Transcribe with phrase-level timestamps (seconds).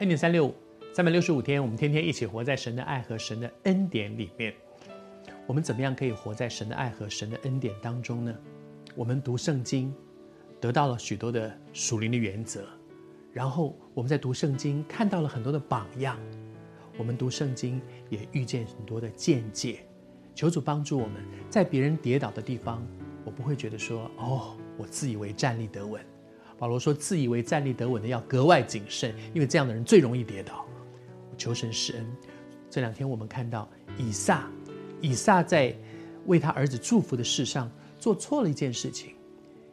[0.00, 0.54] 恩典三六五，
[0.92, 4.52] 三百六十五天，我们天天一起活在神的爱和神的恩典里面。
[5.46, 8.34] 我们怎么样可以活在神的爱和神的恩典当中呢？
[8.96, 9.94] 我们读圣经，
[10.60, 12.66] 得到了许多的属灵的原则，
[13.32, 16.18] 然后我们在读圣经看到了很多的榜样。
[16.98, 17.80] 我们读圣经
[18.10, 19.86] 也遇见很多的见解。
[20.34, 22.84] 求主帮助我们，在别人跌倒的地方，
[23.24, 26.04] 我不会觉得说：“哦，我自以为站立得稳。”
[26.58, 30.64] 保罗说：“自以为站立得稳的要格外谨慎，因为这样的人最容易跌倒。”
[31.36, 32.06] 求神施恩。
[32.70, 33.68] 这两天我们看到
[33.98, 34.48] 以撒，
[35.00, 35.74] 以撒在
[36.26, 39.14] 为他儿子祝福的事上做错了一件事情。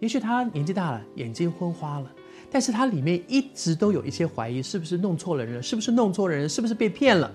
[0.00, 2.10] 也许他年纪大了，眼睛昏花了，
[2.50, 5.62] 但是他里面一直都有一些怀疑：是不是弄错了人？
[5.62, 6.48] 是不是弄错了人？
[6.48, 7.30] 是不是被骗了？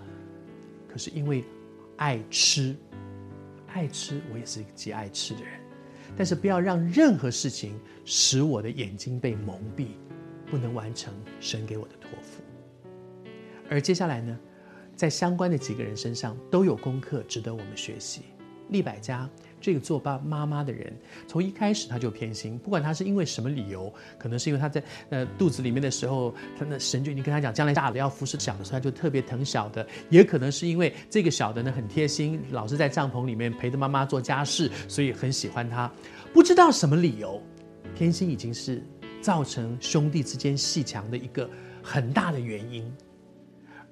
[0.88, 1.44] 可是因为
[1.96, 2.76] 爱吃，
[3.68, 5.60] 爱吃，我也是一个极爱吃的人。
[6.16, 9.88] 但是不要让任何事情使我的眼睛被蒙蔽，
[10.50, 12.42] 不能完成神给我的托付。
[13.70, 14.40] 而接下来呢，
[14.96, 18.22] 在相关的几个人身上都有功课值得我们学习。
[18.70, 19.30] 利百加
[19.60, 20.94] 这个做爸妈妈的人，
[21.28, 35.92] 从一开始他就偏心，不管他是因为什么理由，可能是因为他在呃肚子里面的时候，他的神就已经跟他讲，将来大的要服侍小的时候，他就特别疼小的；也可能是因为这个小的呢很贴心，老是在帐篷里面陪着妈妈做家事，所以很喜欢他。
[36.34, 37.42] 不知道什么理由，
[37.96, 38.84] 偏心已经是
[39.22, 41.50] 造成兄弟之间鬩墙的一个
[41.82, 42.90] 很大的原因。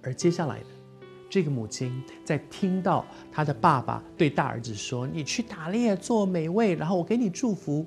[0.04, 0.75] 而接下来的。
[1.36, 7.86] 这个母亲在听到她的爸爸对大儿子说：“你去打猎做美味，然后我给你祝福。”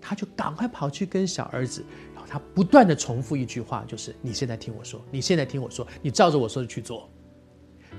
[0.00, 7.06] 她就赶快跑去跟小儿子，然后她不断的重复一句话，就是：“你现在听我说，你现在听我说，你照着我说的去做。”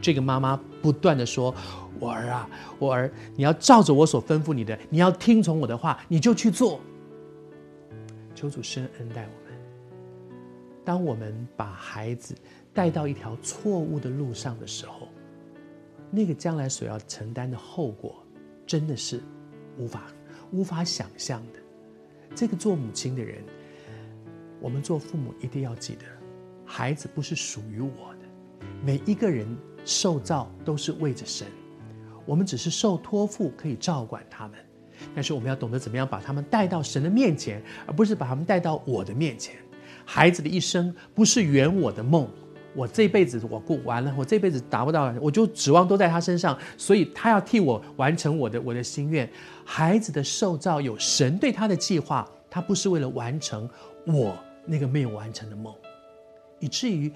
[0.02, 1.54] 这个妈妈不断的说
[2.02, 2.50] ：“我儿啊，
[2.80, 6.80] 我儿，你要照着我所吩咐你的，你要听从我的话，你就去做。”
[8.34, 9.47] 求主施恩待我们。
[10.88, 12.34] 当我们把孩子，
[12.74, 15.10] 带到一条错误的路上的时候，
[16.10, 18.24] 那个将来所要承担的后果，
[18.66, 19.22] 真的是
[19.78, 20.04] 无法
[20.54, 21.60] 无法想象的。
[22.34, 23.44] 这个做母亲的人，
[24.62, 26.06] 我们做父母一定要记得，
[26.66, 28.66] 孩子不是属于我的。
[28.82, 29.46] 每一个人
[29.84, 31.48] 受造都是为着神，
[32.26, 34.58] 我们只是受托付可以照管他们，
[35.14, 39.58] 但是我们要懂得怎么样把他们带到神的面前，而不是把他们带到我的面前。
[40.06, 42.28] 孩子的一生不是圆我的梦。
[42.76, 49.28] 我这辈子我过完了，我这辈子达不到，我就指望都在他身上，所以他要替我完成我的我的心愿。
[49.66, 53.68] 孩子的受造有神对他的计划，他不是为了完成
[54.06, 55.74] 我那个没有完成的梦，
[56.60, 57.12] 以至于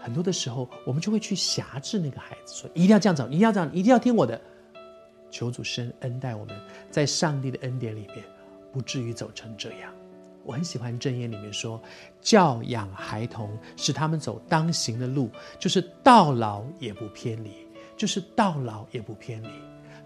[0.00, 4.40] 很多的时候我们就会去辖制那个孩子，说一定要这样走，一定要这样，一定要听我的。
[5.28, 6.56] 求主施恩待我们，
[6.88, 8.24] 在上帝的恩典里面，
[8.72, 9.92] 不至于走成这样。
[10.44, 11.80] 我很喜欢箴言里面说，
[12.20, 17.50] 教养孩童，使他们走当行的路，就是到老也不偏离，
[17.96, 19.48] 就是到老也不偏离，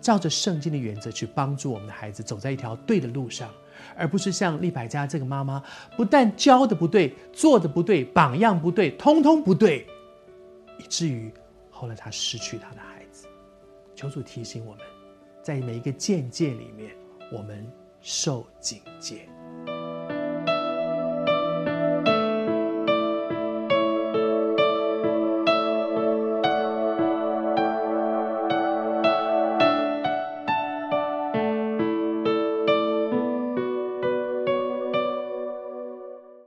[0.00, 3.48] 照着圣经的原则去帮助我们的孩子走在一条对的路上，
[3.96, 5.62] 而不是像利百加这个妈妈，
[5.96, 9.86] 不但教的不对，做的不对，榜样不对，通通不对，
[10.78, 11.32] 以至于
[11.70, 13.26] 后来她失去她的孩子。
[13.94, 14.84] 求主提醒我们，
[15.42, 16.90] 在每一个见解里面，
[17.32, 17.64] 我们
[18.00, 19.28] 受警戒。